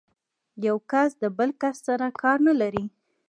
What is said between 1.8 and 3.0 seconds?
سره کار نه لري.